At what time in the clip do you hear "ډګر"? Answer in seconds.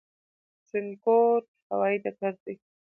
2.03-2.33